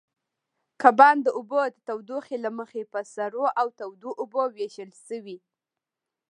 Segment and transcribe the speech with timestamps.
[0.81, 5.37] کبان د اوبو تودوخې له مخې په سړو او تودو اوبو وېشل شوي.